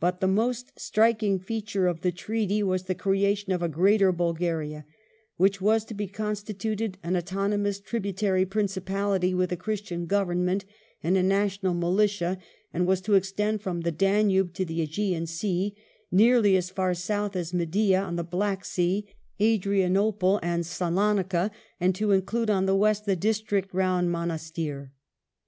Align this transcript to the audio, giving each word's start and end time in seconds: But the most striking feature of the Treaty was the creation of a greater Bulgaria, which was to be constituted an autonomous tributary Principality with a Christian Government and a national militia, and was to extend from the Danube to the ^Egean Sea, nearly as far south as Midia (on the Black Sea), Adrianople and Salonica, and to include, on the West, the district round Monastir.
But 0.00 0.18
the 0.18 0.26
most 0.26 0.72
striking 0.76 1.38
feature 1.38 1.86
of 1.86 2.00
the 2.00 2.10
Treaty 2.10 2.64
was 2.64 2.86
the 2.86 2.96
creation 2.96 3.52
of 3.52 3.62
a 3.62 3.68
greater 3.68 4.10
Bulgaria, 4.10 4.84
which 5.36 5.60
was 5.60 5.84
to 5.84 5.94
be 5.94 6.08
constituted 6.08 6.98
an 7.04 7.16
autonomous 7.16 7.78
tributary 7.78 8.44
Principality 8.44 9.32
with 9.34 9.52
a 9.52 9.56
Christian 9.56 10.06
Government 10.06 10.64
and 11.00 11.16
a 11.16 11.22
national 11.22 11.74
militia, 11.74 12.38
and 12.74 12.88
was 12.88 13.00
to 13.02 13.14
extend 13.14 13.60
from 13.62 13.82
the 13.82 13.92
Danube 13.92 14.52
to 14.54 14.64
the 14.64 14.84
^Egean 14.84 15.28
Sea, 15.28 15.76
nearly 16.10 16.56
as 16.56 16.68
far 16.68 16.92
south 16.92 17.36
as 17.36 17.52
Midia 17.52 18.04
(on 18.04 18.16
the 18.16 18.24
Black 18.24 18.64
Sea), 18.64 19.06
Adrianople 19.40 20.40
and 20.42 20.66
Salonica, 20.66 21.52
and 21.78 21.94
to 21.94 22.10
include, 22.10 22.50
on 22.50 22.66
the 22.66 22.74
West, 22.74 23.06
the 23.06 23.14
district 23.14 23.72
round 23.72 24.10
Monastir. 24.10 24.90